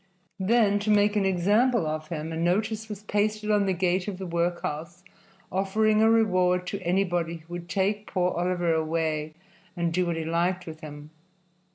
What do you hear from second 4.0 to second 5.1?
of the workhouse